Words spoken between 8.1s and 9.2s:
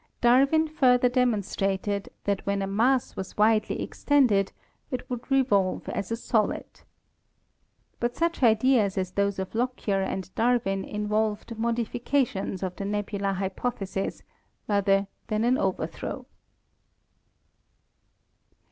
such ideas as